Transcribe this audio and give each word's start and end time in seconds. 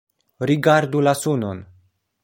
Rigardu 0.51 1.03
la 1.09 1.15
sunon! 1.21 1.63